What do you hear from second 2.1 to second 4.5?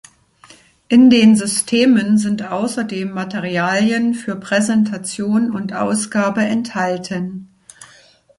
sind außerdem Materialien für